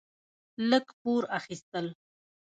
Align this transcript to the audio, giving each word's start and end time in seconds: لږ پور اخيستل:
لږ 0.69 0.85
پور 1.01 1.23
اخيستل: 1.37 1.85